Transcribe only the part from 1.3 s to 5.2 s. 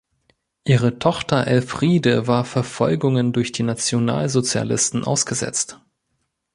Elfriede war Verfolgungen durch die Nationalsozialisten